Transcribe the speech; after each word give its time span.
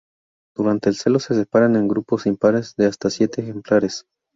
Durante 0.57 0.89
el 0.89 0.95
celo 0.95 1.19
se 1.19 1.35
separan 1.35 1.75
en 1.75 1.87
grupos 1.87 2.25
impares 2.25 2.75
de 2.75 2.87
hasta 2.87 3.11
siete 3.11 3.43
ejemplares. 3.43 4.07